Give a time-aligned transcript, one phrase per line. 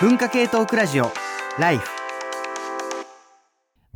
[0.00, 1.10] 文化系トークラジオ
[1.58, 1.88] ライフ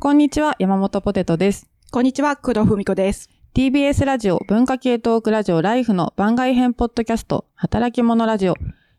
[0.01, 1.69] こんにちは、山本ポテトです。
[1.91, 3.29] こんにちは、工藤文子です。
[3.53, 8.55] TBS ラジオ文化系トークラジオライフの番外編ポッドキャスト、働き者ラジオ。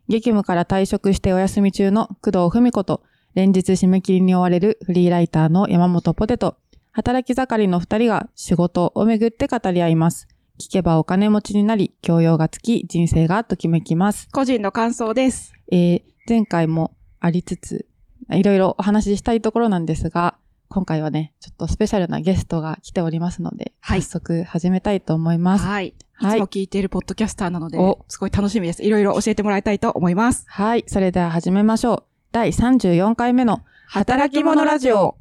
[0.08, 3.02] 激務から退職してお休み中の工藤文子と、
[3.34, 6.56] 連日締め切りに追われるフリーライターの山本ポテト。
[6.90, 10.26] 働き盛りの二人が仕事をめぐって語り合います。
[10.60, 14.28] 聞けばお金持ちになり、教養がつき、人生がときめきます。
[14.32, 15.52] 個人の感想です。
[15.70, 17.86] えー前回もありつつ、
[18.30, 20.38] いろいろお話ししたいところなんですが、
[20.68, 25.66] 今回はね、ちょっとスペシャルなゲストが来ておりますので、はい早速始めたいと思います。
[25.66, 25.88] はい。
[25.88, 28.82] いはいつも聞いているポッドキャスターなのでお、すごい楽しみです。
[28.84, 30.46] いろいろ教えてもらいたいと思います。
[30.48, 32.02] はい、それでは始めましょう。
[32.32, 35.16] 第34回目の働き者ラジオ。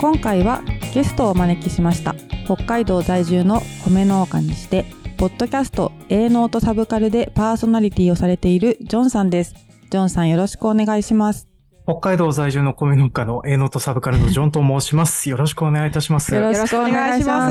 [0.00, 0.62] 今回は
[0.94, 2.14] ゲストをお招きしました。
[2.46, 4.86] 北海道在住の米農家にして、
[5.18, 9.54] ポッドキャスト、営農とサブカルでパーソナリティをされているジョンさんです。
[9.90, 11.49] ジョンさんよろしくお願いします。
[11.90, 15.28] 北海道在住の米農家の営農とサブカルのジョンと申します。
[15.28, 16.32] よろしくお願いいたします。
[16.32, 17.50] よろしくお願いしま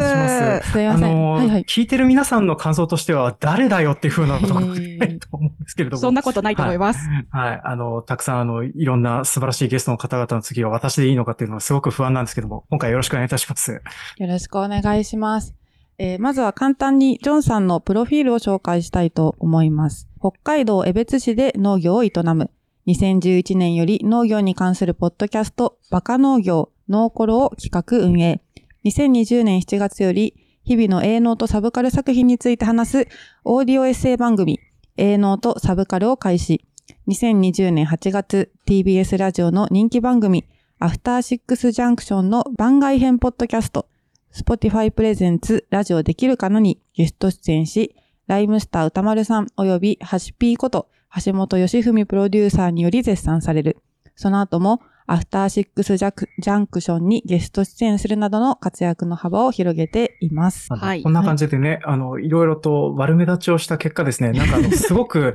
[0.62, 0.66] す。
[0.66, 1.08] すすいません。
[1.08, 1.64] あのーはいはい。
[1.64, 6.02] 聞いてる皆さんの感想としては、誰だよっていう風なことがへ書いと思うんですけれども。
[6.02, 7.02] そんなことないと思います。
[7.32, 7.62] はい。
[7.66, 13.73] あの、たくさん、あの、いろんな素晴らしいゲストの方々の次は私でいいのかっていうのはすごく不安なんですけども、今回よろしくお願いいたします。
[13.73, 13.82] よ
[14.26, 15.54] ろしくお願いします。
[15.98, 20.08] えーまずは簡単にジョンさんのプロフィールを紹介したいと思います。
[20.22, 22.52] 北海道江別市で農業を営む。
[22.90, 28.42] 2011年より農業に関するポッドキャスト、バカ農業、ノーコロを企画運営。
[28.84, 33.08] 2020年7月より、日々の営農とサブカル作品について話す
[33.44, 34.60] オーディオエッセイ番組、
[34.98, 36.66] 営農とサブカルを開始。
[37.08, 40.45] 2020年8月、TBS ラジオの人気番組、
[40.80, 43.86] アフターシックスジャンクションの番外編ポッドキャスト、
[44.34, 47.95] Spotify プレゼンツラジオできるかのにゲスト出演し、
[48.26, 50.88] ライムスター歌丸さん及びハシピーこと
[51.23, 53.77] 橋本義文プロデューサーにより絶賛される。
[54.15, 54.81] その後も
[55.11, 60.71] アフターシックスジャクジャンクションにゲスト出演するなどの活躍の幅を広げています。
[60.71, 65.33] はいこんな感じでね、あの、いろいろと悪目立ちをした結果ですね、なんかあの、 すごく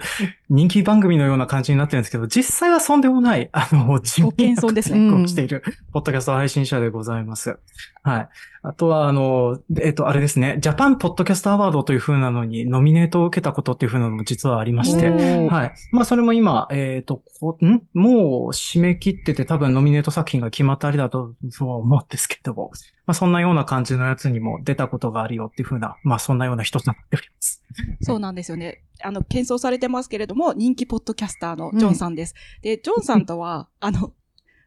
[0.49, 7.59] 人気番組のような感じになってるんですけど、実際はそんでもない、あの、地ご味な謙遜ですねをしている、ポッドキャスト配信者でございます。
[8.07, 8.29] はい。
[8.63, 15.75] あとは、あの、えっと、あれですね、ジャパンポッドキャストアワードという風なのにノミネートを受けたことっていう風なのも実はありまして、はい。
[15.91, 17.83] まあ、それも今、えっ、と、こん？
[17.95, 22.73] もう締め切ってて多分ノミネート作品が決まったありだと、そうは思うんですけども、
[23.07, 27.63] まあ、そんなような感じのやつにも出たことがあるよっていう風な、まあ、そんなような人となっております。
[28.03, 28.83] そうなんですよね。
[29.03, 32.35] あの、謙遜されてますけれども、人気ポッドキャスターのジョンさんです。
[32.61, 34.13] で、ジョンさんとは、あの、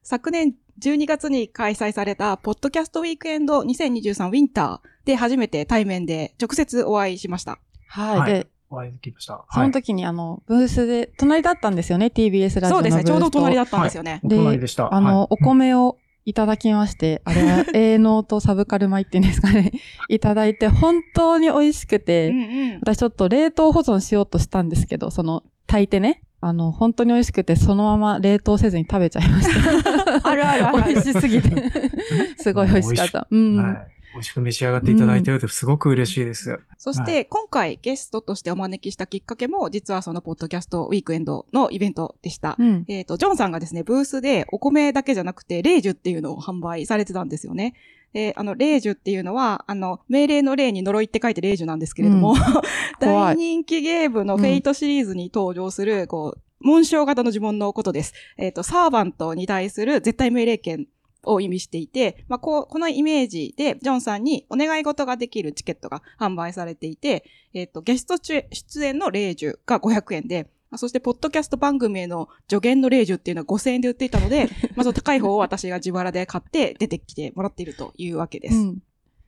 [0.01, 7.59] 昨年12月に開催された、ポッドキャストウィークエンド2023ウィンターで初めて対面で直接お会いしました。
[7.87, 8.19] はい。
[8.19, 9.45] はいで、お会いできました。
[9.51, 13.03] その時にあの、ブースで、隣だったんですよね、TBS ラジオのそうですね。
[13.03, 14.21] ちょうど隣だだったんですよね。
[14.23, 14.93] お隣でした。
[14.93, 19.71] あの、はいお米をいただきまして、あれは営農とサブカル米っていうんですかね、
[20.09, 22.79] いただいて本当に美味しくて、うんうん。
[22.81, 30.21] 私ちょっと冷凍保存しようとしたんですけど、その、炊いてね、あの、本当に美味しくて、そのまま冷凍せずに食べちゃいました。
[30.29, 31.49] あるある美味しすぎて。
[32.37, 33.27] すごい美味しかった。
[33.29, 33.57] うん。
[33.57, 33.87] はい。
[34.13, 36.59] 美味しく召し上がっていただいてるとすごく嬉しいです。
[36.77, 42.55] そして、今回ゲストとしてお招きしたきっかけも、実はそのポッドキャストウィークエンドのイベントでした。
[42.57, 42.85] うん。
[42.87, 47.73] えっ、と、ジョンさんがですね、ブースでお米だけじゃなくて、レージュっていうのを販売されてたんですよね。
[48.13, 52.35] で、あの、レージュっていうのは、あの、命令の令に呪いって書いてレージュなんですけれども、
[52.99, 53.35] 怖い。
[53.35, 58.13] 大人気ゲームのフェイトシリーズに登場する、こう、紋章型の呪文のことです。
[58.37, 60.87] えっ、と、サーバントに対する絶対命令権
[61.23, 67.23] を意味していて、まあ、こう、このイメージで、ジョンさんにお願い事ができるチケットが販売されていて、
[67.53, 78.55] えっ、と、ゲスト出出演のレージュが500円で、あそして、ポッドキャスト番組への助言のレージュっていうのは5000円で売っていたので、 まあ、その高い方を私が自腹で買って出てきてもらっているというわけです。
[78.55, 78.77] うん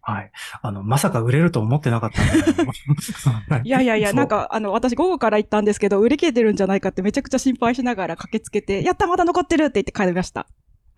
[0.01, 0.31] はい。
[0.61, 3.67] あの、まさか売れると思ってなかったんで。
[3.67, 10.47] いやいやいや、そうなん、か、あの、私午後から行ったんですけど、売り切れてるんじゃないかってめちゃくちゃ心配しながら駆けつけて、やったまだ残ってるって言って帰りました。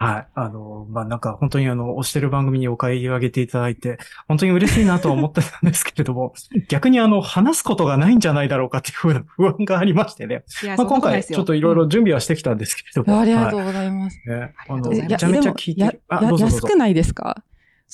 [0.01, 0.27] はい。
[0.33, 6.33] あの、まあ、なんか本当にあの、推してる番組にお買い上げていただいて、本当に嬉しいなとは思ってたんですけれども、
[6.69, 10.43] 逆にあの、話すことがないんじゃないだろうかっていうふうな不安がありましてね。
[10.75, 13.19] まあ、今回ちょっといろいろ準備はしてきたんですけれども。
[13.19, 14.19] ありがとうはございます。
[14.25, 16.01] いね、あの、めちゃめちゃ聞いて。
[16.09, 16.75] あ、やどうぞどうぞ安く。
[16.77, 17.43] ないですか？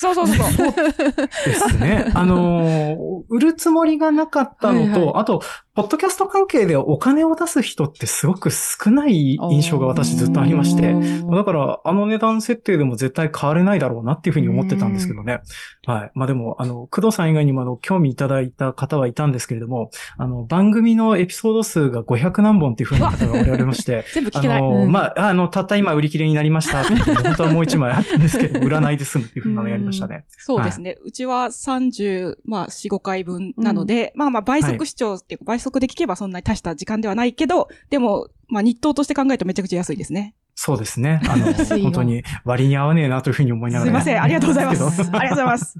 [0.00, 0.72] そうそうそうそう。
[1.44, 2.06] ですね。
[2.14, 5.42] あのー売るつもりがなかったのと、はいはいあと、
[5.78, 10.92] ポッドキャスト関係でお金を出す人ってすごく少ない印象が私ずっとありまして、
[11.30, 15.40] だから、あの値段設定でも絶対変われないだろうなっていうふうに思ってたんですけどね。
[15.86, 16.10] はい。
[16.14, 24.60] まあでも、あの、工藤さん以外にもあの、興味いただいた方はいたんですけれども、あの、番組のエピソード数が500何本っていうふうな方がおられまして、あ 全部聞けない。
[24.60, 26.82] の、うんまあ、あの、たった今売り切れになりました。
[26.82, 30.24] 本当はもう一枚あったんですけど、売らないで済むっていうふうなのをやりましたね。
[30.38, 30.96] そうですね。
[31.04, 40.34] うちは30、まあ、4、5回分なので、まあまあ、倍速視聴っていうか、倍速で聞けばそんなに大した時間ではないけど、でも、まあ、日当として考えるとめちゃくちゃ安いですね。
[40.60, 41.20] そうですね。
[41.28, 41.46] あの、
[41.84, 44.20] 本当に割に合わねえなというふうに思いながら、すいません。
[44.20, 45.02] ありがとうございます。
[45.16, 45.78] ありがとうございます。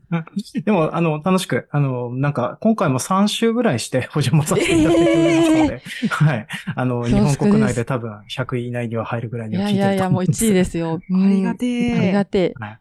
[0.64, 6.46] でも、あの、楽しく、あの、なんか、今回も3週ぐらいして補助もさせていただいておりますので、はい。
[6.76, 11.00] あの、日本国内で多分100位以内には入るぐらいいには聞いてるやいやいや、もう1位ですよ。
[11.10, 12.54] うんありがてえありがてえ。
[12.60, 12.80] はい。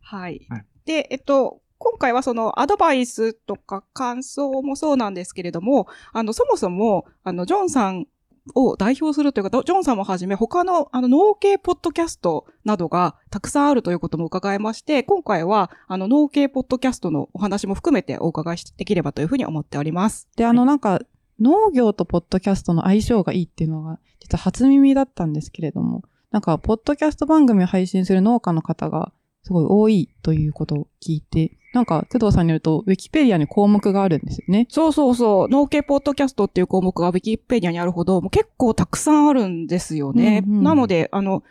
[0.00, 0.64] はいはい。
[0.86, 8.06] で、えっと、今回はそのアドバイスとか感想もそうなんですけれども、あの、そもそも、あの、ジョンさん
[8.54, 20.28] を代表するというか、ジョンさんもはじめ他のあの農系ポッドキャストなどがたくさんあるということも伺いまして、今回はあの農系ポッドキャストのお話も含めてお伺いできればというふうに思っております。
[20.36, 21.00] で、あの、なんか、
[21.38, 34.66] 農業とポッドキャストの相性がいいっていうのが、実は初耳だったんですけれども、なんか、ポッドキャスト番組を配信する農家の方が、すごい多いということを聞いて、なんか、工藤さんによると、ウィキペディアに項目があるんですよね。
[34.70, 35.48] そうそうそう。
[35.48, 40.44] 農系ポッドキャストっていう項目がウィキペディアにあるほど、もう結構たくさんあるんですよね。
[40.46, 41.44] うんうんなので、あの、あ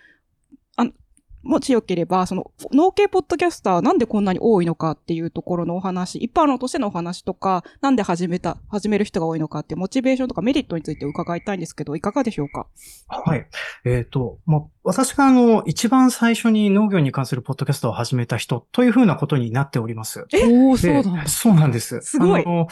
[1.43, 12.67] もしよければ、その、農系ポッドキャスターなんでこんなに多いのかっていうところのお話、一般論としてのお話とか、なんで始めた、始める人が多いのかってモチベーションとかメリットについて伺いたいんですけど、いかがでしょうか？
[13.07, 13.45] はい。
[13.85, 20.25] えっ、と、まあ、私があの、一番最初に農業に関するポッドキャストを始めた人というふうなことになっております。
[20.45, 21.27] おおでそうなんだ。
[21.27, 21.99] そうなんです。
[22.01, 22.67] すごいあの、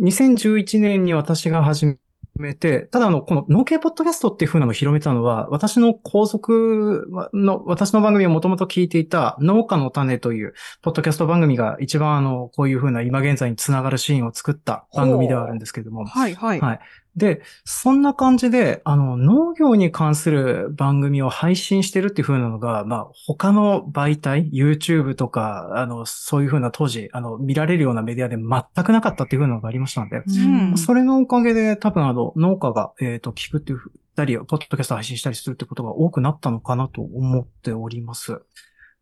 [0.00, 1.98] 2011年に私が始
[2.36, 16.60] めて、ただあの、この農系ポッドキャストっていう風なのを広めたのは、私の後続の、私の番組をもともと聞いていた農家の種という、ポッドキャスト番組が一番あの、こういう風な今現在につながるシーンを作った番組ではあるんですけれども、はい、はい。
[16.60, 16.80] はい
[17.16, 33.80] で、そんな感じで、あの、農業に関する番組を配信してるっていう風なのが、まあ、他の媒体、YouTube とか、あの、そういう風な当時、あの、見られるようなメディアで全くなかったっていう風なのがありましたので、うんそれのおかげで多分あの、農家が、えっ、と、聞くっていう
[34.14, 38.40] たり、ポッドキャスト配信したりするってことが多くなったのかなと思っております。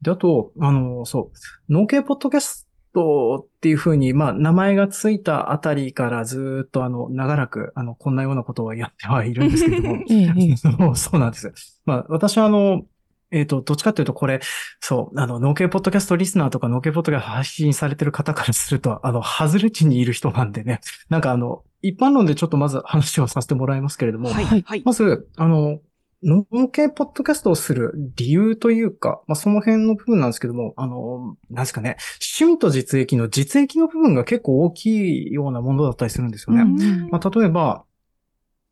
[0.00, 1.30] で、あと、あの、そ
[1.68, 2.61] う、農系ポッドキャス
[2.92, 10.04] トっていうふうに、まあ、名前がついたあたりからずーっとあの、長らく、あの、こんなようなことをやってはいるんですけれども、
[10.56, 11.80] そ う そうなんです。
[11.84, 12.82] まあ、私はあの、
[13.30, 14.40] えっ、と、どっちかっていうと、これ、
[14.78, 24.62] そう、あの、農系ポッドキャストリスナーとか農系ポッドキャスト配信されてる方からすると、あの、外れ地にいる人なんでね、なんかあの、一般論でちょっとまず話をさせてもらいますけれども、はい、はい。
[24.66, 24.82] はい。
[24.84, 25.80] まず、あの、
[26.22, 36.62] 農系ポッドキャストをする理由というか、まあ、その辺の部分なんですけども、あの、なんですかね、趣味と実益の実益の部分が結構大きいようなものだったりするんですよね。
[36.62, 37.84] うんまあ、例えば、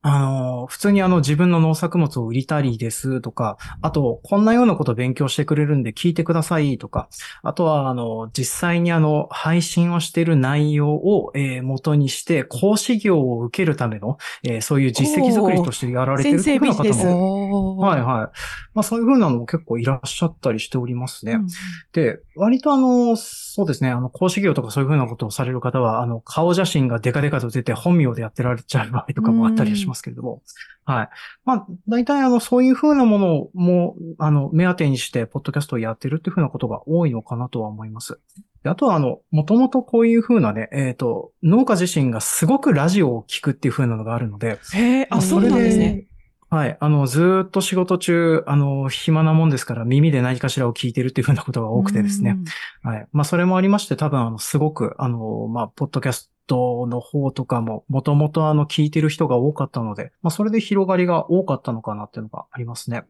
[0.02, 7.10] あの、普通にあの自分の農作物を売りたりですとか、あと、こんなようなことを勉強してくれるんで聞いてくださいとか、
[7.42, 18.38] あとは、あの、実際にあの、配信をしている内容を、えー元にして、講師業を受けるための、えーそういう実績作りとしてやられてるっていう方も、はいはい。
[18.74, 21.32] まあそういうふうなのも結構いらっしゃったりしておりますね。
[21.34, 21.46] うん
[21.92, 30.42] で、割とあの、そうですね、あの、講師業とかそういうふうなことをされる方は、あの、顔写真がデカデカと出て本名でやってられちゃう場合とかもあったりはしますけれども、
[30.84, 31.08] はい。
[31.44, 38.18] まあ、大体あの、そういうふうなものも、あの、目当てにして、ポッドキャストをやってるっていうふうなことが多いのかなとは思います。
[38.62, 46.06] であとは、あの、もともとこういうふうなね、えっ、と、農家自身がすごくラジオを聞くっていうふうなのがあるので、へえ、あ、そうなんですね。
[46.50, 46.76] はい。
[46.80, 52.38] あの、ずーっと仕事中、あの、暇なもんですから、耳で何かしらを聞いてるっていうふうなことが多くてですね。。
[52.82, 53.06] はい。
[53.12, 63.04] まあ、それもありまして、多分、あの、すごく、あの、まあ、ポッドキャストの方とかも、もともとあの、聞いてる人が多かったので、まあ、それで広がりが多かったのかなっていうのがありますね。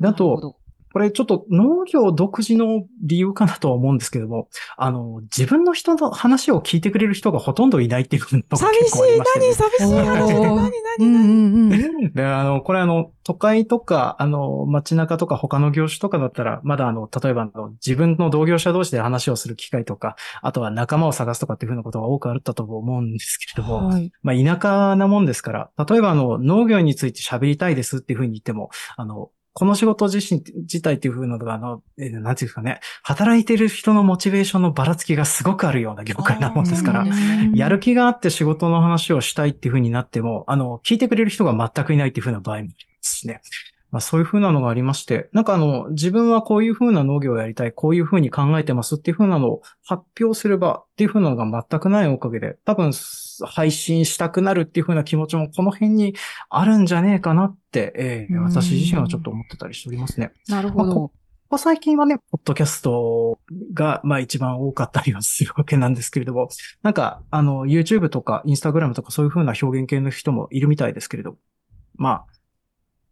[0.00, 0.56] で、あと、
[0.98, 9.46] これちょっと農業独自の理由かなとは思うんですけども、あの、自分の人の話を聞いてくれる人がほとんどいないっていうのが寂しい結構ありまして、ね。
[9.46, 9.54] 何？
[9.54, 10.52] 寂しい話 何？
[10.52, 10.56] う
[10.98, 11.06] 何？
[11.06, 12.12] んうんうん。
[12.12, 24.10] で、あの、これあの、都会とか、あの、街中とか他の業種とかだったら、まだあの、例えばあの、自分の同業者同士で話をする機会とか、あとは仲間を探すとかっていうふうなことが多くあったと思うんですけれども、はい。
[24.22, 43.40] まあ、田舎なもんですから、例えばあの、農業について喋りたいですっていうふうに言っても、あの、この仕事自身、自体っていう風なのが、あの、えーなんていうかね、働いてる人のモチベーションのばらつきがすごくあるような業界なもんですから、うんやる気があって仕事の話をしたいっていう風になっても、あの、聞いてくれる人が全くいないっていう風な場合もありますしね。
[43.90, 52.92] まあそういう風なのがありまして、なんかあの、自分はこういう風な農業をやりたい、こういう風に考えてますっていう風なのを発表する場っていう風なのが全くないおかげで、多分
[53.46, 56.14] 配信したくなるっていう風な気持ちもこの辺に
[56.50, 60.32] あるんじゃねえかなって、えーうん私自身はちょっと思ってたりしておりますね。
[60.48, 60.94] なるほど。
[60.94, 61.12] こ
[61.50, 63.38] こ最近はね、ポッドキャスト
[63.72, 66.50] が、まあ一番多かったりはするわけなんですけれども、
[66.82, 71.38] なんか、あの、YouTube とか Instagram とかそういう風な表現系の人もいるみたいですけれど、
[71.96, 72.37] まあ、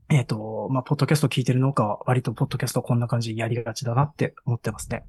[0.09, 5.05] えっ、と、まあ、ポッドキャスト聞いてる農家は割とポッドキャストこんな感じでやりがちだなって思ってますね。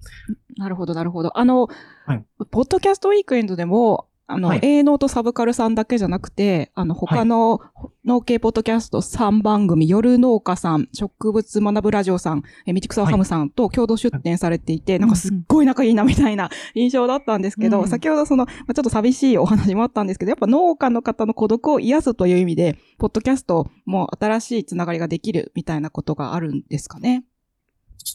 [0.57, 1.37] なるほど、なるほど。
[1.37, 1.67] あの、
[2.05, 4.83] はいポッドキャストウィークエンドでも、あの、はい。
[4.83, 7.61] ノーとサブカルさんだけじゃなくて、あの、他の
[8.05, 17.87] 農系ポッドキャスト3番組、夜農家さん、植物学ぶラジオさん、え道草ハムさんと共同出展されていて、なんかすっごい仲いいなみたいな 印象だったんですけど、うん。
[17.87, 27.23] 先ほどその、まあちょっと寂しいお話もあったんですけど、やっぱ農家の方の孤独を癒すという意味で、ポッドキャストも新しいつながりができるみたいなことがあるんですかね。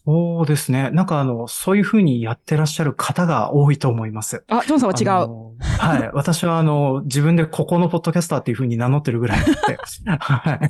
[0.05, 0.91] そうですね。
[0.91, 4.45] なんかあの、そういう風にやってらっしゃる方が多いと思います。
[4.49, 5.53] あ、ジョンさんは違う。
[5.79, 6.11] はい。
[6.15, 9.79] 私は、あの、自分でここのポッドキャスターっていう風に名乗ってるぐらいで、
[10.19, 10.61] はい。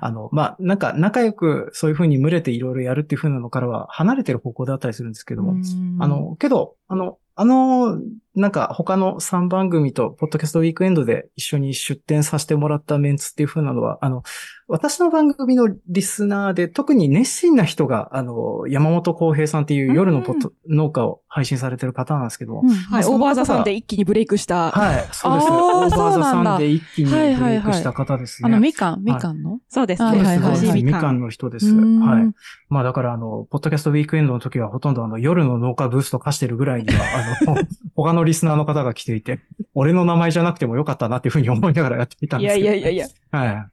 [0.00, 5.56] あの、まあ、なんか、仲良くそういう風に群れていろいろやるっていう風なのからは離れてる方向であったりするんですけども、
[6.00, 7.98] あの、けど、あの、あの、
[8.34, 14.22] なんか他の3番組と、ポッドキャストウィークエンドで一緒に出展させてもらったメンツっていう風なのは、あの、
[14.68, 24.70] 私の番組のリスナーで特に熱心な人が、あの、山本浩平さんっていう夜のポッド、農家を配信されてる方なんですけども、うんはい、オーバーザさんで一気にブレイクした。
[24.70, 25.46] はい、そうです。
[25.50, 28.46] オーバーザさんで一気にブはいはいはいレイクした方ですね。
[28.46, 29.58] あの、みかん、みかんの？
[29.68, 30.24] そうですはいね。
[30.24, 31.00] はいはいはいみかん。
[31.00, 31.66] みかんの人です。
[31.68, 32.32] うんはい。
[32.70, 37.02] まあだからあの、ポッドキャストウィークエンドの時はほとんどあの、夜の農家ブースト化してるぐらいには、
[37.44, 37.56] あの、
[37.94, 39.40] 他のリスナーの方が来ていて、
[39.74, 42.66] 俺の名前じゃなくてもよかったなっていうふうに思いながらやっていたんいですけど。
[42.66, 43.38] やいやいやいや。
[43.38, 43.66] はい。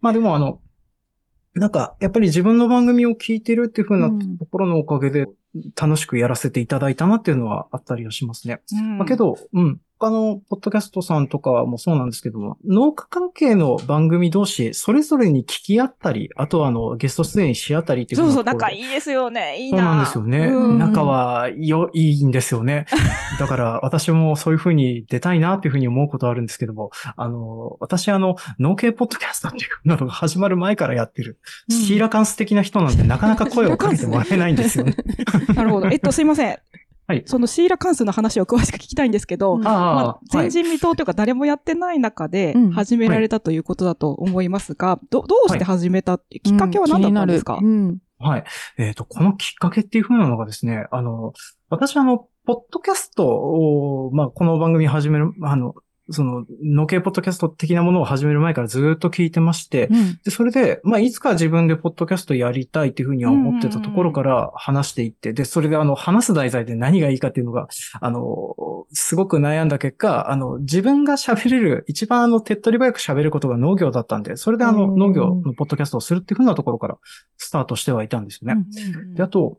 [0.00, 0.60] まあでもあの、
[1.54, 5.26] なんか、やっぱり自分の番組を聞いてるっていうふうなうんところのおかげで、
[5.74, 8.60] 楽しくやらせていただいたなっていうのはあったりはしますね。
[8.72, 9.80] うんまあ、けど、うん。
[9.98, 19.58] 他のポッドキャストさんとかもそうなんですけども、農家関係の番組同士、それぞれに聞き合ったり、あとはあの、ゲスト出演し合ったりっていうそうそう、仲いいですよね。
[19.58, 19.84] いいそうな。
[19.86, 20.38] なんですよね。
[20.48, 22.86] うん仲はよ、いいんですよね。
[23.40, 31.38] だから私もそういうふうに出たいなっていうふうに思うことはあるんですけども、あの、私あの、農系ポッドキャストっていうのが始まる前からやってる、
[31.70, 34.96] うんシーラカンス的な人なんでなかなか声をかけてもらえないんですよね。
[35.54, 35.88] なるほど。
[35.88, 36.58] えっと、すいません。
[37.06, 37.22] はい。
[37.26, 39.62] そのシーラ関数の話を詳しく聞きたいんですけど、うん。
[39.62, 42.70] まああ、前人未到というか誰もやってない中でうん。
[42.72, 47.98] 始められたということだと思いますが、どどうして始めたって、きっかけは何だったんですか、うん。
[48.18, 48.44] はい。
[48.78, 51.32] えっ、と、このきっかけっていう風なのがですね、あの、
[51.68, 55.74] 私あの、ポッドキャストを、まあ、この番組始める、あの、
[56.10, 60.20] その、農系ポッドキャスト的なものを始める前からずっと聞いてまして、うん。
[60.24, 67.68] で、それで、まあ、いつか自分でポッドキャストやりたいっていうふうには思ってたところから話していって、で、それであの、話す題材で何がいいかっていうのが、
[68.00, 68.54] あの、
[68.92, 74.98] すごく悩んだ結果、あの、自分が喋れる、一番あの、手っ取り早く喋ることが農業だったんで、それであの、うん。
[74.98, 76.98] 農業のポッドキャストをするっていうふうなところから
[77.36, 78.64] スタートしてはいたんですよね。
[79.14, 79.58] で、あと、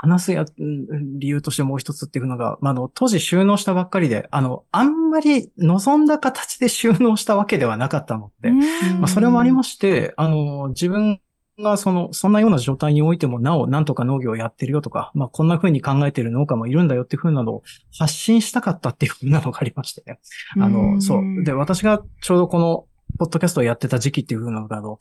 [0.00, 11.20] 話すや、うん理由としてもう一つっていうのが、まあ、あの、当時収納したばっかりで、あの、あんまり望んだ形で収納したわけではなかったので、まあ、それもありまして、あの、自分
[11.58, 17.62] がその、そんなような状態においても、なお、なんとか農業をやってるよとか、まあ、こんな風に考えてる農家もいるんだよっていう風なのを
[17.98, 20.20] 発信したかったっていう風なのがありましてね。
[20.60, 21.44] あの、そう。
[21.44, 22.86] で、私がちょうどこの、
[23.18, 24.98] ポッドキャストをやってた時期っていう風なのが、あの、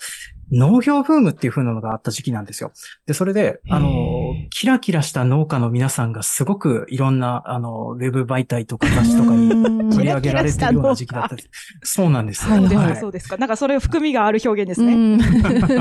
[0.52, 2.72] 農業ブームっていう風なのがあった時期なんですよ。
[3.06, 9.50] で、それで、あのキラキラした農家の皆さんがすごくいろんな、あの、ウェブ媒体とか雑誌とかに
[9.92, 11.50] 取り上げられてるような時期だったです。
[11.84, 12.56] そうなんですよ。
[12.56, 13.38] はいはいそうですか。
[13.38, 14.94] なんかそれ含みがある表現ですね。
[14.94, 15.20] うん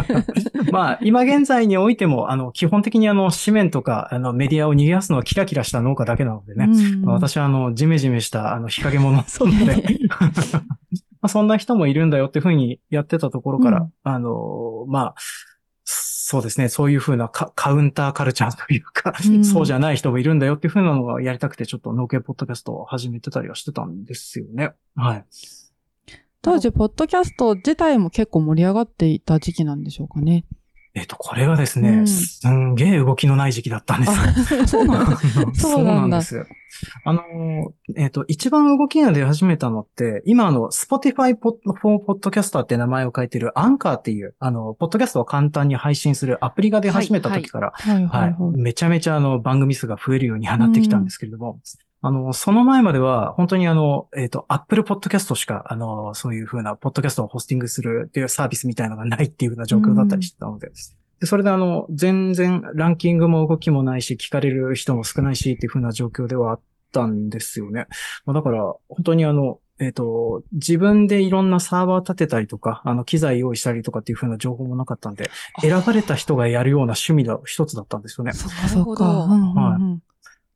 [0.72, 6.68] まあ、今現在においても、あの、基本的にあの、紙面とか、あの、メディアを逃げ出すのはキラキラした農家だけなのでね。
[7.02, 9.98] まあ私はあの、ジメジメした、あの、日陰者なので、ね
[11.24, 15.14] まあそんな人もいるんだよっていうふうにやってたところから、うんあの、まあ、
[15.82, 24.72] そうですね、そういうふうなカカウンターカルチャーというか、うんそうじゃない人もいるんだよっていうふうなのがやりたくて、ちょっと農系ポッドキャストを始めてたりはしてたんですよね。
[24.96, 25.24] はい。
[26.42, 30.44] 当時、ポッドキャスト自体も結構盛り上がっていた時期なんでしょうかね。
[30.96, 34.66] えっ、と、これがですね、うんすんげえ動きのない時期だったんですよ。
[34.66, 35.16] そうなんだ。
[35.54, 36.46] そうなんだです。
[37.04, 37.22] あの、
[37.96, 41.56] えっ、と、一番動きが出始めたのって、今あの、Spotify for
[42.06, 48.58] Podcaster って名前を書いてるアンカーっていう、あの、ポッドキャストを簡単に配信するアプリが出始めた時から、はい。
[48.58, 51.58] めちゃめちゃあの、番組数が増えるようにはなってきたんですけれども、
[52.06, 60.70] あの、その前までは、本当にあの、えっ、と、Apple Podcast しか、あの、そういう風な、ポッドキャストをホスティングするっていうサービスみたいなのがないっていうような状況だったりしてたので、
[61.20, 66.60] でそれであの、全然ランキングも動きもないし、聞かれる人も少ないしっていう風な状況ではあっ
[66.92, 67.86] たんですよね。
[68.26, 75.30] まあ、だから、本当にあの、えっ、と、自分でいろんなサーバー立てたりとか、あの、機材用意したりとかっていう風な情報もなかったんで、
[75.62, 78.34] 選ばれた人がやるような趣味の一つだったんですよね。
[78.34, 79.24] そっかそっか。
[79.24, 80.02] うんうんうん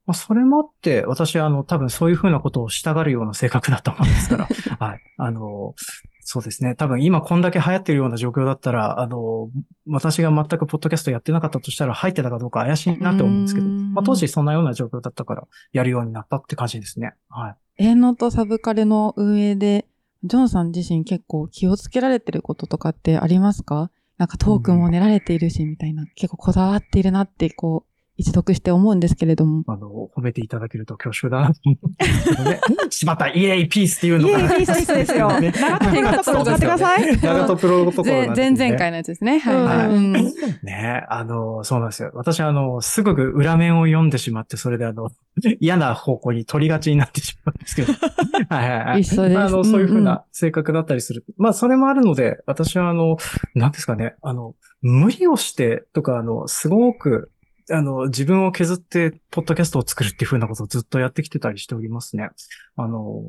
[0.09, 4.49] まあ、それもあって、私はあの、多分そういうふうなことをしたがるような性格だと思うんですから、
[4.81, 5.01] はい。
[5.19, 5.75] あの、
[6.21, 6.75] そうですね。
[6.75, 9.51] 多分今こんだけ流行ってるような状況だったら、あの、
[9.87, 17.13] 私が全くポッドキャストやってなかったとしたら入ってたかどうか怪しいなって思うんですけど、うんまあ、当時そんなような状況だったから、やるようになったって感じですね。
[17.29, 17.85] はい。
[17.85, 19.87] 営農とサブカルの運営で、
[20.25, 23.91] ジョンさん自身結構気をつけられてることとかってありますか？
[24.19, 27.89] なんかトークも練られているし、みたいな、結構こだわっているなって、こう、
[28.19, 29.63] 一読して思うんですけれども。
[29.69, 32.61] あの、褒めていただけると恐縮だなと思うんですけどね。
[32.91, 34.39] しまったイエーイピースっていうのが。
[34.41, 39.39] イエーイピースですよね長友プロトコル使ってください長友プロトコルね前々回のやつですね。
[39.39, 40.65] はいはい。
[40.65, 42.11] ねあの、そうなんですよ。
[42.15, 45.11] 私あの、すぐ裏面を読んでしまって、それであの、
[45.61, 47.93] 嫌な方向に取りがちになってしまうんですけど。
[48.51, 49.01] はいはいはい。
[49.03, 51.25] 一緒ですあの、そういうふうな性格だったりする。
[51.37, 53.17] まあ、それもあるので、私はあの、
[53.55, 57.31] なんですかね、あの、無理をしてとか、あの、すごく、
[57.71, 62.31] あの、自分を削って、ポッドキャストを作るっていうふうなことをずっとやってきてたりしておりますね。
[62.77, 63.23] あの、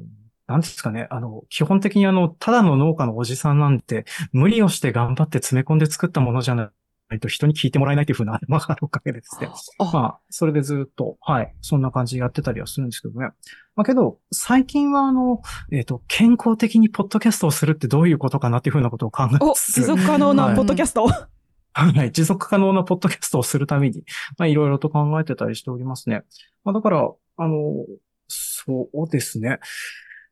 [0.47, 1.07] なんですかね。
[1.11, 6.71] あの、基本的にあの、ただの農家のおじさんなんて、無理をして頑張って詰め込んで作ったものじゃな
[7.15, 9.49] いと人に聞いてもらえないっていうふうな頭があるおかげでですね。
[9.79, 13.29] あまあ、それでずっと、はい、そんな感じでやってたりはするんですけどね。
[13.75, 15.41] まあけど、最近はあの、
[15.71, 21.05] えっ、と、健康的にポッドキャストをするってどういうことかなっていうふうなことを考えお、つつ持続可能なポッドキャスト。
[21.05, 21.38] はい、
[21.79, 24.03] はい持続可能なポッドキャストをするために、
[24.37, 26.23] まあ、いろいろと考えてたりしておりますね。
[26.63, 27.85] まあ、だから、あの、
[28.27, 29.59] そうですね。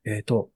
[0.06, 0.52] えっ、と、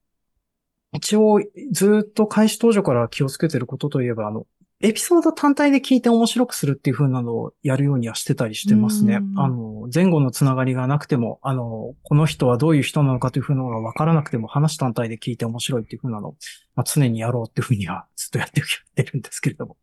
[0.93, 1.39] 一応、
[1.71, 4.45] ずっと開始当初から気をつけてることといえば、あの、
[4.83, 9.39] エピソード単体で聞いて面白くするっていう風なのをやるようにはしてたりしてますねうん。
[9.39, 16.35] あの、前後のつながりがなくても、あの、この人はどういう人なのかという風なのが分からなくても、話単体で聞いて面白いっていう風なのを、
[16.75, 18.65] まあ、常にやろうっていう風にはずっとやってき
[18.95, 19.77] てるんですけれども。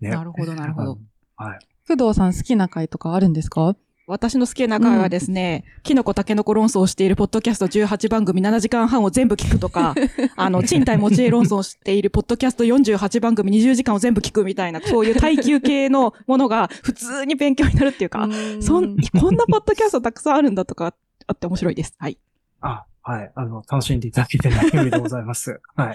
[0.00, 0.98] ねなるほど、なるほど。
[1.36, 1.58] はい。
[1.88, 3.76] 工藤さん好きな回とかあるんですか？
[4.08, 9.96] 私の好きな回はですね、キノコタケノコ論争をしているポッドキャスト18番組7時間半を全部聞くとか、
[10.36, 18.28] あの、賃貸持ち家論争をしているポッドキャスト48番組20時間を全部聞くみたいな、そういう耐久系のものが普通に勉強になるっていうか、
[18.60, 20.94] そん、こんなポッドキャストたくさんあるんだとか
[21.26, 21.96] あって面白いです。
[21.98, 22.16] はい。
[22.60, 23.32] あ、はい。
[23.34, 25.60] あの、楽しんでいただけて何よりでございます。
[25.74, 25.88] はい。
[25.88, 25.94] ま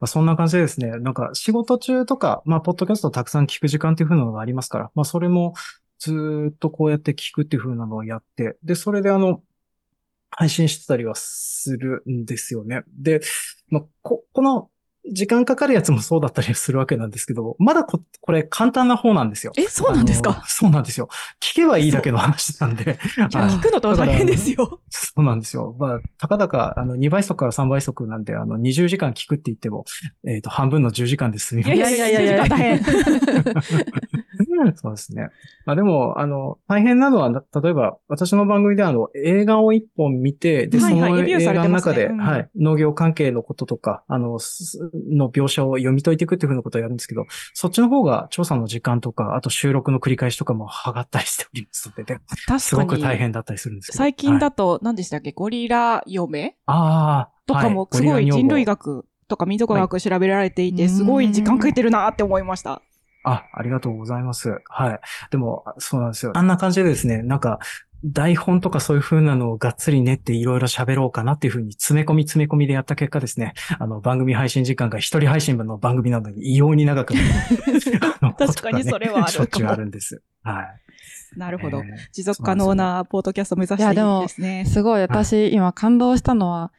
[0.00, 5.52] あ、そんな感じでですね、なんか仕事中とか、まあ、ポッドキャストをたくさん聞く時間っていう風なのがありますから、まあ、それも
[6.00, 9.42] ずーっとこうやって聞くっていう風なのをやって、で、それであの、
[10.30, 12.82] 配信してたりはするんですよね。
[12.88, 13.20] で、
[13.68, 14.70] まあ、こ、この、
[15.12, 19.52] 時間かかるやつもそうだったりするわけなんですけど、まだこ、これ簡単な方なんですよ。
[19.56, 20.44] え、そうなんですか？
[20.46, 21.08] そうなんですよ。
[21.40, 22.98] 聞けばいいだけの話なんで。
[23.16, 24.80] 聞くのと大変ですよ。
[24.90, 25.74] そうなんですよ。
[25.78, 29.86] まあ、たかだか、あの、2倍速から3倍速なんで、あの、20時間聞くって言っても、
[30.26, 31.74] えっ、と、半分の10時間で済みます。
[31.76, 32.80] いやいやいやいや、大変。
[34.74, 35.28] そうですね。
[35.64, 52.20] まあでも、あの、大変なのは、な例えば、私の番組であの、映画を一本見て、で、そのはいはいレビュー映画の中で、うんはい、農業関係のこととか、あの、すの描写を読み解いていくっていうふうなことをやるんですけど、そっちの方が調査の時間とか、あと収録の繰り返しとかもはがったりしておりますので、ね、
[52.58, 53.02] すごく確かに。
[53.02, 53.98] 大変だったりするんですけど。
[53.98, 56.56] 最近はいだと、何でしたっけ、ゴリラ嫁？
[56.66, 62.82] ああ、とかもはすごい人類学学とか民族学調べられていて、はいすごい時間かけてるなって思いました。
[63.24, 64.60] あ、ありがとうございます。
[64.66, 65.00] はい。
[65.30, 66.32] でも、あそうなんですよ。
[66.34, 67.58] あんな感じでですね、なんか、
[68.02, 77.12] 台本とかそういう風なのをがっつり練っていろいろ喋ろうかなっていう風に詰め込み詰め込みでやった結果ですね、あの、番組配信時間が一人配信分の番組なのに異様に長く
[78.38, 80.22] 確かにそれはあるかもしょっちゅうあるんです。
[80.42, 80.80] はい。
[81.36, 81.78] なるほど。
[81.78, 84.64] えー持続可能なポートキャストを目指していいですね。
[84.66, 86.72] すごい私、今感動したのは、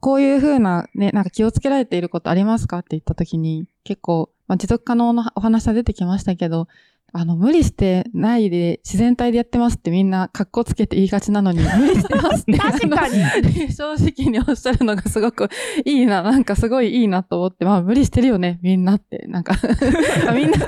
[0.00, 6.68] こういうふうなね、なんか気をつけられていることありますかって言ったときに、結構、まあ、持続可能なお話は出てきましたけど、
[7.14, 12.58] あの、無理してないで自然体でやってますってみんな格好つけて言いがちなのに、 無理してますって。
[12.58, 13.72] 確かに。
[13.72, 15.48] 正直におっしゃるのがすごく
[15.86, 19.24] いいな、なんかすごいいいなと思って、まあ無理してるよね、みんなって。
[19.26, 19.54] なんか
[20.36, 20.58] みんな、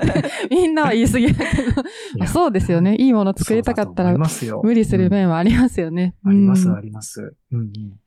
[0.50, 1.82] みんなは言い過ぎだけど、
[2.16, 2.96] まあそうですよね。
[2.96, 6.14] いいもの作りたかったら無理する面はありますよね。
[6.24, 7.34] あります、うんあります。
[7.52, 8.03] うんうん。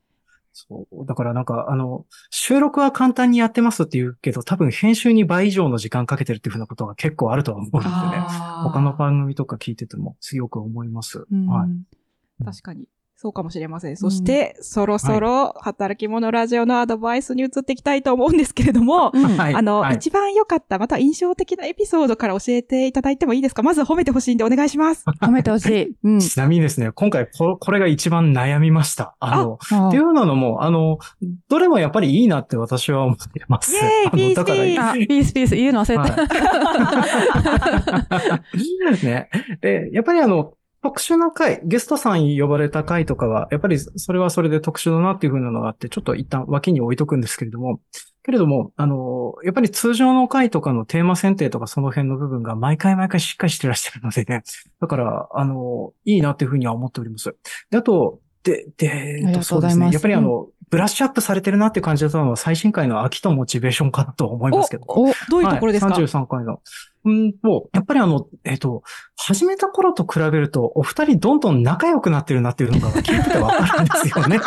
[0.66, 1.06] そう。
[1.06, 7.92] だからなんか、あの、収録は簡単にやってますって言うけど、多分編集に倍以上の時間かけてるっていうふうなことが結構あるとは思うんでね。
[8.64, 11.26] 他の番組とか聞いてても強く思います。
[11.30, 12.44] うんはい。
[12.44, 12.86] 確かに。
[13.20, 13.96] そうかもしれません。
[13.96, 23.64] そして、そろそろ、働き者ラジオのアドバイスに移っていきたいと思うんですけれども、うんはいあの、はい一番良かった、また印象的なエピソードから教えていただいてもいいですか？
[23.64, 25.04] まず褒めてほしいんでお願いします。
[25.20, 25.96] 褒めてほしい。
[26.04, 26.20] うん。
[26.20, 29.16] ちなみにですね、今回ここれが一番悩みました。
[29.18, 31.00] あの、あっていうのも、あの、
[31.48, 33.74] どれもやっぱりいいなって私は思ってます。
[33.76, 36.12] イェーイピースピースあ、ピースピース言うの忘れて。
[36.12, 36.18] は
[38.54, 38.58] い
[39.04, 39.28] ね。
[39.60, 40.52] で、やっぱりあの、
[40.82, 47.80] 特殊な回、ゲストさん呼ばれた回とかは、やっぱりそれはそれで特殊だなっていう風なのがあって、ちょっと一旦脇に置いとくんですけれども、
[48.22, 54.42] けれども、あの、やっぱり通常の回とかのテーマ選定とかその辺の部分が毎回毎回しっかりしてらっしゃるのでね、
[54.80, 57.34] だから、あの、いいなっていう風には思っております。
[57.70, 59.90] で、あと、で、で、えっとそうですね。
[59.90, 64.84] やっぱりあの、ブラッシュアップされてるなっていう感じだったのは最新回の秋とモチベーションかなと思いますけど。
[64.88, 66.60] お、どういうところですか、はい、?33 回の。
[67.08, 68.82] うんと、やっぱりあの、えっ、と、
[69.16, 74.38] 始めた頃と比べると、お二人どんどん仲良くなってるなっていうのが聞いててわかるんですよね。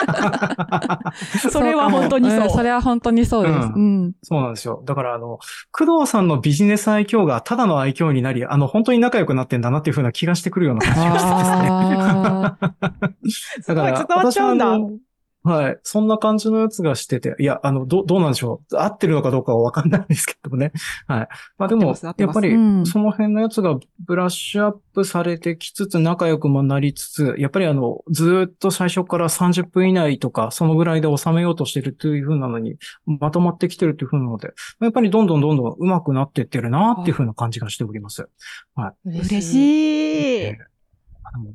[1.52, 2.46] それは本当にそう。
[2.46, 3.56] んそれは本当にそうです。
[3.56, 4.14] ううん。
[4.22, 4.84] そうなんですよ。
[4.86, 5.40] だからあの、
[5.72, 11.68] 工藤さんのビジネス愛嬌がただの愛嬌になり、あの、本当に仲良くなってんだなっていう風な気がしてくるような感じがしてですね。
[11.72, 12.58] あ
[13.62, 15.11] すごい伝わっちゃうんだ私
[15.44, 15.80] はい。
[15.82, 18.78] そんな感じのやつがしてて、いや、あの、ど、どうなんでしょう。
[18.78, 20.72] 合ってるのかどうかはわかんないんですけどもね。
[21.08, 21.28] はい。
[21.58, 38.30] まあでもやっぱりうん、その辺のやつがブラッシュアップされてきつつ、仲良くもなりつつ、やっぱりあの、ずーっと最初から30分以内とか、そのぐらいで収めようとしてるという風なのに、まとまってきてるっていう風なので、やっぱりどんどんどんどん上手くなってってるなっていう風な感じがしております。
[38.78, 40.71] ー嬉しい。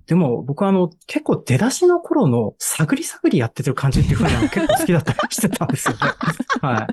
[0.06, 5.98] でも、僕はあの、結構出だしの頃の探り探りやってる感じっていう風なの結構好きだったりしてたんですよね。
[6.62, 6.88] は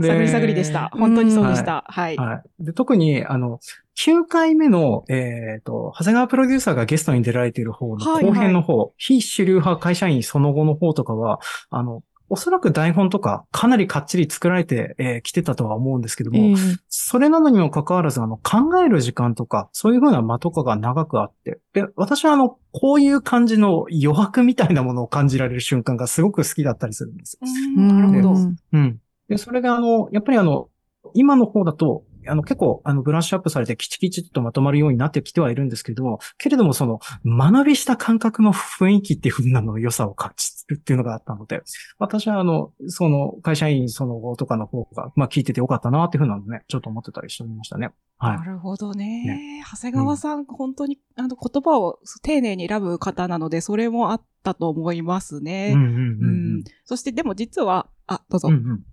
[0.00, 0.02] い。
[0.02, 0.90] 探り探りでした。
[0.92, 1.84] 本当にそうでした。
[1.86, 2.16] はい。
[2.16, 2.64] はい。
[2.64, 3.60] で、特に、あの、
[3.96, 16.54] 9回目の、えっ、と、長谷川プロデューサーがゲストに出られている方のはい後編の方、非主流派会社員その後の方とかは、あの、おそらく台本とかかなりかっちり作られてき、えー来てたとは思うんですけども、ええ
[16.88, 27.46] それなのにもかかわらず、あの、考える時間とか、そういう風な間とかが長くあって、で、私はあの、こういう感じの余白みたいなものを感じられる瞬間がすごく好きだったりするんですよ。
[27.76, 28.32] うんなるほど。
[28.32, 29.00] うんうん。
[29.28, 30.68] で、それがあの、やっぱりあの、
[31.12, 41.62] 今の方だと、あの、結構、あの、ブラッシュアップされて、きちきちっとまとまるようになってきてはいるんですけれども、けれども、その、学びした感覚の雰囲気っていう風なの良さを感じるっていうのがあったので、
[41.98, 47.90] 私はあの、その、会社員その後とかの方が、まあ、聞いててよかったなっていう風なのね、ちょっと思ってたりしておりましたね。
[48.18, 48.44] はいな。
[48.44, 49.62] るほどね。
[49.70, 55.72] 長谷川さん、本当に、あの、言葉を丁寧に選ぶ方なので、それもあったと思いますね。
[55.74, 56.64] うんうんうんううんん。
[56.84, 58.48] そして、でも実は、あ、どうぞ。
[58.48, 58.84] うんうん。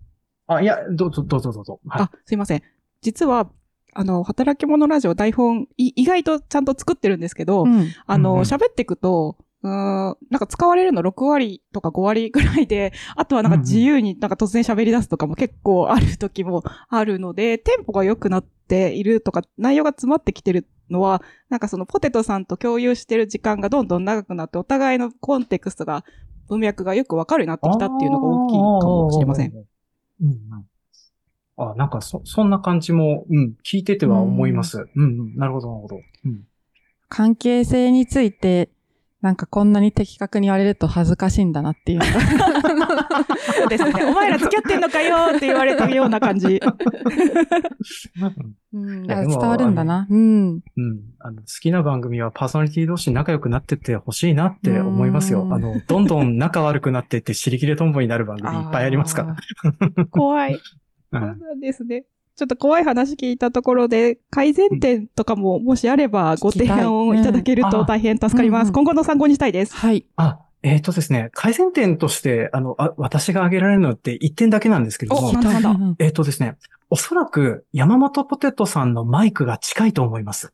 [0.48, 1.80] あ、いや、どうぞ、どうぞどうぞ。
[1.88, 2.02] はい。
[2.04, 2.64] あ、すいません。
[3.02, 3.52] 実は、
[3.94, 26.06] あの、働き者ラジオ台本、い意外とちゃんと作ってるんですけど、うんあの、うんうん喋っていくと、うーん、なんか使われるの6割とか5割ぐらいで、 あとはなんか自由になんか突然喋り出すとかも結構ある時もあるので、テンポが良くなっているとか、内容が詰まってきてるのは、なんかそのポテトさんと共有してる時間がどんどん長くなって、お互いのコンテクストが、
[26.48, 29.54] 文脈がよくわかるようになってきたっていうのが大きいかもしれません。。
[29.54, 29.66] うん
[30.22, 30.66] うん。
[31.58, 34.88] あ、なんかそ、そんな感じも、うん、聞いてては思います。
[34.96, 36.00] うん、うん、なるほど、なるほど。
[36.26, 36.48] うん。
[37.10, 38.70] 関係性について、
[39.22, 42.02] なんかこんなに的確に言われると恥ずかしいんだなっていう。
[42.02, 44.06] そうですね。
[44.06, 46.62] お前ら付き合ってんのかよって言われてるような感じ。
[48.72, 50.08] うん、伝わるんだな。
[50.10, 50.48] うん。
[50.48, 50.62] うん。
[51.20, 55.44] あの、好きな番組はパーソナリティ同士仲良くなってってほしいなって思いますよ。
[55.44, 60.06] うんあの、どんどん仲悪くなってって尻切れトンボになる番組いっぱいありますから。
[60.06, 60.54] 怖い。
[60.56, 60.60] う
[61.12, 62.06] そうんなんですね。
[62.40, 68.62] ちょっと怖い話聞いたところで、改善点とかももしあればご提案をいただけると大変助かります。
[68.62, 69.76] うんうん今後の参考にしたいです。
[69.76, 70.06] はい。
[70.16, 75.34] あ、えっ、とですね、改善点として、あの、あ私が挙げられるのって1点だけなんですけれども
[76.00, 76.56] えっ、とですね、
[76.90, 80.54] おそらく山本ポテトさんのマイクが近いと思います。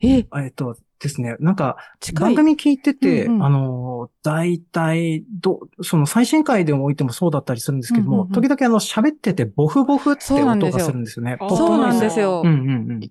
[0.00, 1.76] え、えっ、とですね、なんか。
[2.14, 11.36] 番組聞いてて、うんうんあの、大体、ど、その最新回でもおいてもそうだったりするんですけども、うんうんうん時々あの、喋っててボフボフって音がするんですよね。
[11.40, 12.44] あそうなんですうよ。
[12.44, 13.10] んうんうん。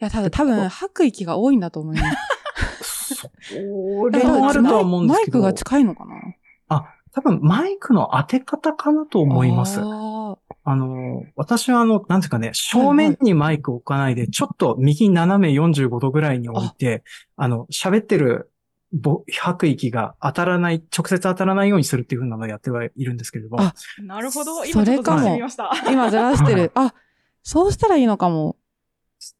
[0.00, 2.10] や、多分、多分、吐く息が多いんだと思いま
[2.82, 3.14] す。
[3.14, 3.28] そ
[4.10, 5.40] れもあるとは思うんですけど。
[5.40, 6.14] マイクが近いのかな？
[6.68, 9.80] あ、多分マイクの当て方かなと思います。
[10.64, 17.02] ああの、私はあの、なんていうかね、正面にマイクを置かないで、ちょっと右斜め45度ぐらいに置いて、
[17.36, 18.50] あの、喋ってる
[18.92, 23.60] ぼ吐く息が当たらない、直接当たらないようにするっていう風なのをやってはいるんですけれども。
[23.60, 24.56] あなるほど。
[24.56, 25.70] そ今それかもずらしてみました。
[25.72, 26.72] ー今ずらしてる。
[26.76, 26.94] あ、
[27.42, 28.56] そうしたらいいのかも。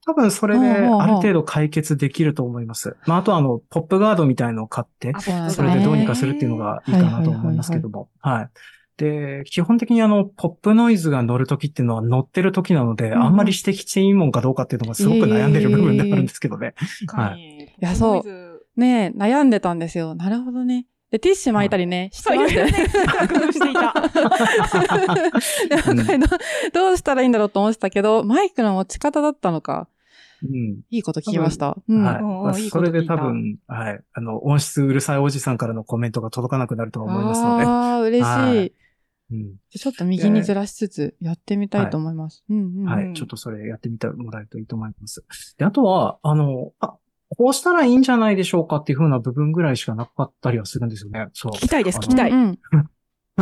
[0.04, 2.96] 多分それである程度解決できると思います。
[3.06, 5.14] まあ、あとはあの、ポップガードみたいのを買って、
[5.50, 8.10] それでどうにかするっていうのがいいかなと思いますけども。
[8.20, 8.50] はい。
[9.00, 16.74] で、基本的にあの、ポップノイズが乗るときっていうのは乗ってるときなので、うんうんあんまり指摘していいもんかどうかっていうのがすごく悩んでる部分であるんですけどね。
[17.06, 17.64] 確かに。
[17.64, 18.24] いやそう
[18.76, 20.14] ねえ、悩んでたんですよ。
[20.14, 20.86] なるほどね。
[21.10, 22.72] で、ティッシュ巻いたりね、してそう、ましたよね。
[23.52, 23.94] していた。
[26.72, 29.88] どうしたらいいんだろうと思ってたけど、マイクの持ち方だったのか。
[30.42, 30.80] うん。
[30.90, 31.76] いいこと聞きました。
[31.88, 32.02] うん。
[32.02, 32.70] はい。
[32.70, 34.00] それで多分、はい。
[34.12, 37.64] あの、音質うるさいおじさんからのコメントが届かなくなるとは思いますので。
[37.64, 38.72] ああ、嬉しい。
[39.30, 39.56] はいうん。
[39.70, 42.44] ちょっと右にずらしつつやってみたいと思います。
[42.48, 42.84] うんうん。
[42.84, 43.06] はい。
[43.06, 45.24] うんちょっとそれやってみてもらえるといいと思います。
[45.58, 46.96] で、あとは、あの、あ、
[47.36, 51.28] こうしたらいいんじゃないでしょうかっていう風な部分ぐらいしかなかったりはするんですよね。
[51.32, 51.52] そう。
[51.52, 52.30] 聞きたいです、聞きたい。
[52.30, 52.58] うん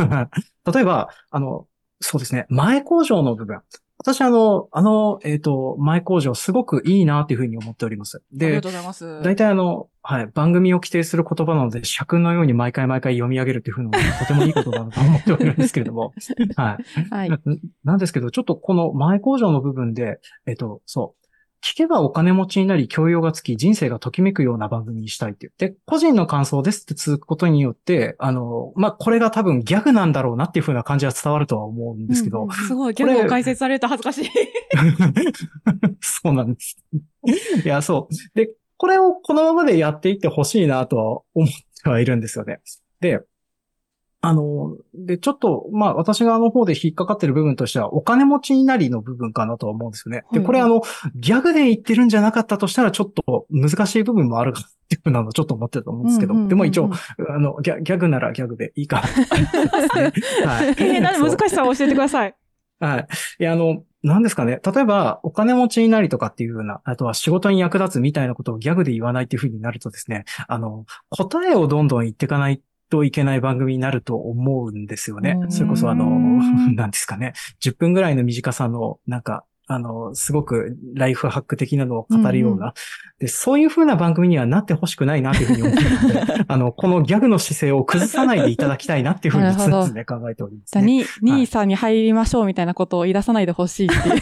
[0.73, 1.67] 例えば、あの、
[1.99, 3.59] そうですね、前工場の部分。
[3.97, 8.17] 私、あの、あの、えっ、と、前工場すごくいいなっていうふうに思っております。
[8.17, 9.21] ありがで、とうございます。
[9.23, 16.15] 大体あの、はい、番組を規定する言葉なので、尺のように毎回毎回読み上げるっていうふうなのが とてもいいことだなと思っておるんですけれども、
[16.57, 17.05] はい。
[17.11, 17.29] はい。
[17.29, 17.39] な
[17.83, 21.19] なんですけど、ちょっとこの前工場の部分で、えっと、そう。
[21.61, 34.29] 聞けばお金持ちになり、教養がつき、人生がときめくような番組にしたいって言って、個人の感想ですって続くことによって、あの、まあ、これが多分ギャグなんだろうなっていう風な感じは伝わるとは思うんですけど、うんうんすごい、ギャグを解説されると恥ずかしい。
[35.99, 36.77] そうなんです。
[37.65, 38.35] いや、そう。
[38.35, 41.49] で、これをこのままでやっていってほしいなとは思っ
[41.83, 42.61] てはいるんですよね。
[43.01, 43.19] で、
[44.21, 50.23] あの、で、ちょっと、まあ、私があの方で引っかかってる部分としては、お金持ちになりの部分かなとは思うんですよね。
[50.31, 50.81] で、はいこれあの、
[51.15, 56.89] ギャグで言ってるんじゃなかったとしたら、ちょっと難しい部分もあるかなっていうふうなのをちょっと思ってたと思うんですけど、でも一応、
[57.29, 59.07] あのギャ、ギャグならギャグでいいかな。
[60.47, 60.67] はい。
[60.69, 62.35] えー、なんで難しさを教えてください。
[62.79, 63.07] はい。
[63.39, 64.61] いや、あの、何ですかね。
[64.65, 75.45] 例えば、お金持ちになりとかっていうふうな、あとは仕事に役立つみたいなことをギャグで言わないっていうふうになるとですね、あの、答えをどんどん言っていかないといけない番組になると思うんですよねう。
[75.47, 77.33] んそれこそあの、 うん何ですかね。
[77.61, 82.73] 10分ぐらいの短さの、なんか、あの、すごくライフハック的なのを語るような、うん
[83.19, 90.85] で、そういう風な番組にはなってほしくないなというふうに思ってるので、 あの、このギャグの姿勢を崩さないでいただきたいなっていうふうに常々考えております、じゃあ、
[91.21, 94.21] 兄さんに入りましょうみたいなことを言い出さないでほしいっていう。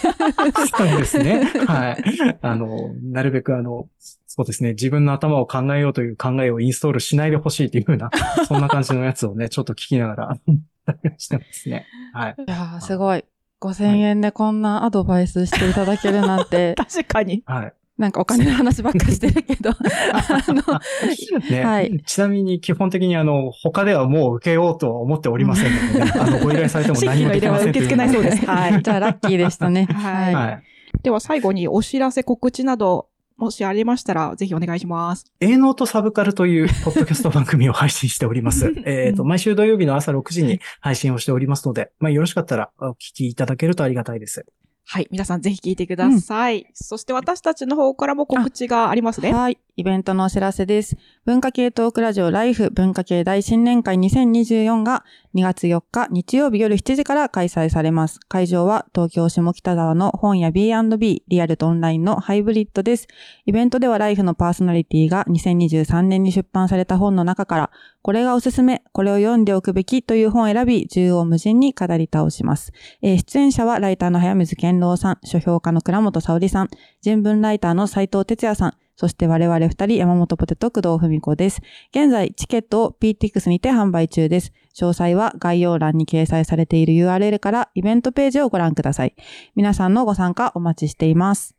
[0.76, 1.44] そうですね。
[1.68, 2.38] はい。
[2.42, 3.88] あの、なるべくあの、
[4.26, 4.72] そうですね。
[4.72, 8.10] 自分の頭を考えようという考えをインストールしないでほしいっていうふうな、
[8.48, 10.38] そんな感じのやつをね、ちょっと聞きながら
[11.18, 11.86] してますね。
[12.14, 12.36] はい。
[12.38, 13.24] いやー、すごい。
[13.62, 17.43] 5000円でこんなアドバイスしていただけるなんて、 確かに。
[17.46, 17.74] はい。
[17.98, 19.76] なんかお金の話ばっかしてるけど、あ
[20.54, 29.88] の、ね、はいちなみに基本的にあの、他ではもう受けようとは思っておりませんので、ね、 あの、ご依頼されても何もできません受け付けないそうですはいじゃあラッキーでしたね。
[29.91, 30.63] はいはい。
[31.02, 35.32] では最後にお知らせ告知など、もしありましたら、ぜひお願いします。
[35.39, 38.73] 営農とサブカルというポッドキャスト番組を配信しております。
[38.86, 44.45] えっと、毎週土曜日の朝6時に配信をしておりますので、まあ、よろしかったらお聞きいただけるとありがたいです。
[44.86, 45.08] はい。
[45.12, 46.65] 皆さんぜひ聞いてください。
[46.73, 49.34] そして私たちの方からも告知がありますね。
[49.34, 49.60] はい。
[49.78, 50.98] イベントのお知らせです。
[51.24, 58.20] 文化系トークラジオライフ文化系大新年会2024が2月4日日曜日夜7時から開催されます。
[58.28, 63.08] 会場は東京下北沢の本屋 B&B リアルとオンラインのハイブリッドです。
[63.46, 67.70] イベントではライフのパーソナリティが2023年に出版された本の中から
[68.02, 72.72] これがおすすめ、これを読んでおくべきという本を選び、縦横無尽に語り倒します。
[73.04, 76.70] えー出演者はライターの早水健郎さん、書評家の倉本沙織さん、
[77.02, 81.62] 人文ライターの斉藤哲也さん、そして我々二人山本ポテト工藤文子です。
[81.92, 84.52] 現在、チケットを PTX にて販売中です。
[84.76, 89.14] 詳細は概要欄に掲載されている URL からイベントページをご覧ください。
[89.56, 91.56] 皆さんのご参加お待ちしています。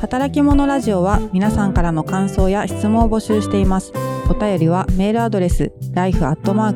[0.00, 3.92] 働き者ラジオは皆さんからの感想や質問を募集しています。
[4.30, 6.74] お便りはメールアドレス life.tbs.co.jp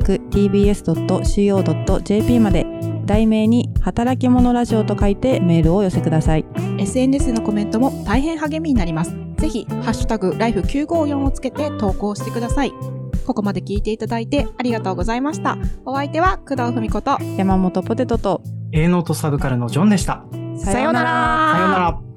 [2.39, 6.45] まで題名に働き者ラジオと書いてメールをお寄せください。
[6.79, 9.15] SNS のコメントも大変励みになります。
[9.37, 12.73] ぜひ、ハッシュタグ、ライフ954をつけて投稿してください。
[13.25, 15.57] ここまで聞いていただいてありがとうございました。
[15.85, 18.41] お相手は工藤文子と、山本ポテトと
[18.71, 20.23] 営農とサブカルのジョンでした。
[20.57, 22.14] さようならさようなら。